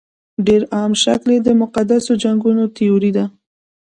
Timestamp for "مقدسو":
1.61-2.11